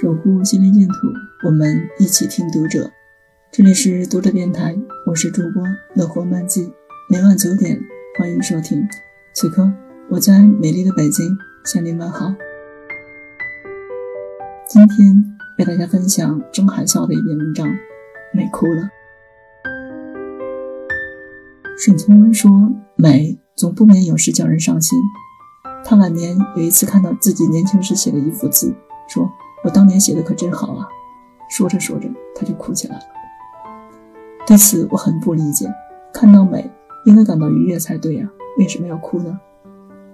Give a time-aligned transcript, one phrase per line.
[0.00, 1.08] 守护心灵净土，
[1.44, 2.88] 我们一起听读者。
[3.50, 5.60] 这里是读者电台，我是主播
[5.96, 6.72] 乐活漫记，
[7.10, 7.80] 每晚九点
[8.16, 8.86] 欢迎收听。
[9.34, 9.68] 此刻
[10.08, 12.32] 我在美丽的北京向您问好。
[14.68, 17.66] 今天为大家分享郑海啸的一篇文章，
[18.32, 18.88] 美哭了。
[21.76, 24.96] 沈从文说：“美总不免有时叫人伤心。”
[25.84, 28.72] 他晚年有一次看到自己年轻时写的一幅字，
[29.08, 29.28] 说。
[29.64, 30.88] 我当年写的可真好啊！
[31.50, 33.02] 说着说着，他就哭起来了。
[34.46, 35.66] 对此我很不理解。
[36.12, 36.70] 看到美，
[37.04, 39.40] 应该感到愉悦才对呀，为什么要哭呢？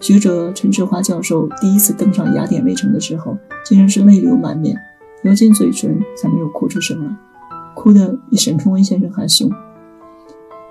[0.00, 4.76] 学者陈志华教授第一次登上雅典卫城的时候，竟然是泪流满面，
[5.24, 7.16] 咬紧嘴唇才没有哭出声来，
[7.74, 9.50] 哭得比沈从文先生还凶。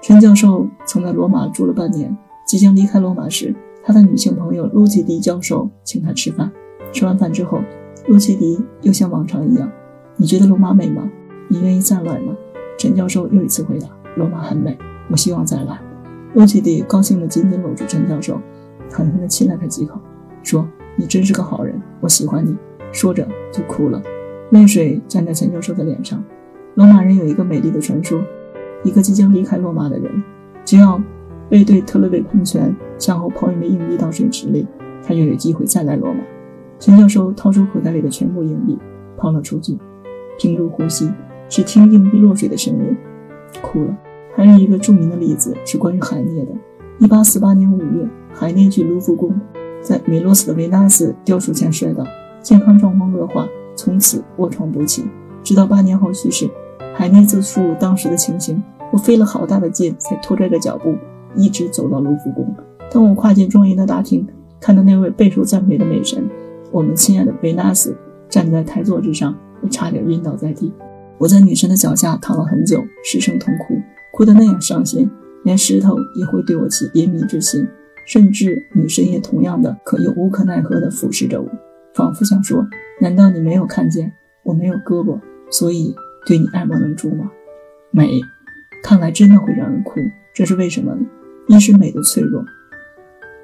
[0.01, 6.51] 陈教授曾在罗马住了半年，即将离开罗马时，他的女性朋友陆吉迪教授请他吃饭。
[6.91, 7.59] 吃完饭之后。
[8.07, 9.71] 陆奇迪又像往常一样
[10.17, 11.09] ：“你觉得罗马美吗？
[11.47, 12.35] 你愿意再来吗？”
[12.77, 13.87] 陈教授又一次回答
[14.17, 14.77] ：“罗马很美，
[15.09, 15.79] 我希望再来。”
[16.35, 18.41] 陆奇迪高兴地紧紧搂住陈教授，
[18.91, 19.99] 狠狠地亲了他几口，
[20.41, 22.55] 说：“你真是个好人，我喜欢你。”
[22.91, 24.01] 说着就哭了，
[24.51, 26.23] 泪水沾在陈教授的脸上。
[26.75, 28.21] 罗马人有一个美丽的传说：
[28.83, 30.11] 一个即将离开罗马的人，
[30.65, 31.01] 只要
[31.49, 34.67] 背对特洛维喷泉，向后抛一枚硬币到水池里，
[35.01, 36.19] 他就有机会再来罗马。
[36.85, 38.77] 陈教授掏出口袋里的全部硬币，
[39.15, 39.77] 抛了出去，
[40.37, 41.09] 屏住呼吸，
[41.47, 42.97] 只听硬币落水的声音，
[43.61, 43.97] 哭了。
[44.35, 46.51] 还有一个著名的例子是关于海涅的。
[46.99, 49.33] 一八四八年五月，海涅去卢浮宫，
[49.81, 52.03] 在米洛斯的维纳斯雕塑前摔倒，
[52.41, 55.05] 健康状况恶化，从此卧床不起，
[55.41, 56.49] 直到八年后去世。
[56.93, 58.61] 海涅自述当时的情形：
[58.91, 60.97] 我费了好大的劲才拖拽着脚步，
[61.33, 62.53] 一直走到卢浮宫。
[62.91, 64.27] 当我跨进庄严的大厅，
[64.59, 66.29] 看到那位备受赞美的美神。
[66.73, 67.95] 我们亲爱的维纳斯
[68.27, 70.73] 站在台座之上，我差点晕倒在地。
[71.19, 73.75] 我在女神的脚下躺了很久，失声痛哭，
[74.11, 75.07] 哭得那样伤心，
[75.43, 77.67] 连石头也会对我起怜悯之心。
[78.07, 81.47] 甚至女神也同样的，可又无可奈何地俯视着我，
[81.93, 82.67] 仿佛想说：
[82.99, 85.19] 难道你没有看见我没有胳膊，
[85.51, 85.95] 所以
[86.25, 87.29] 对你爱莫能助吗？
[87.91, 88.19] 美，
[88.81, 89.99] 看来真的会让人哭，
[90.33, 91.05] 这是为什么呢？
[91.49, 92.43] 一是美的脆弱。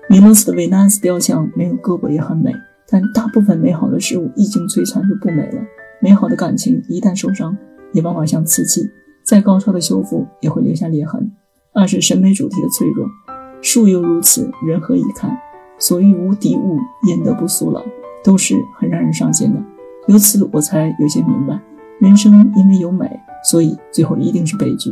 [0.10, 2.52] 米洛斯的维纳斯雕像没有胳膊也很美。
[2.92, 5.62] 但大部分美好的事物一经摧残就不美了。
[6.02, 7.56] 美好的感情一旦受伤，
[7.94, 8.90] 也往往像瓷器，
[9.24, 11.32] 再高超的修复也会留下裂痕。
[11.74, 13.06] 二是审美主题的脆弱，
[13.62, 15.38] 树又如此，人何以堪？
[15.78, 16.78] 所欲无敌物，
[17.08, 17.84] 焉得不速老？
[18.24, 19.62] 都是很让人伤心的。
[20.08, 21.60] 由此我才有些明白，
[22.00, 23.20] 人生因为有美，
[23.50, 24.92] 所以最后一定是悲剧。